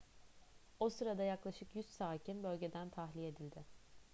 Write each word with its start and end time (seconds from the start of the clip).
o 0.79 0.89
sırada 0.89 1.23
yaklaşık 1.23 1.75
100 1.75 1.85
sakin 1.85 2.43
bölgeden 2.43 2.89
tahliye 2.89 3.27
edildi 3.27 3.65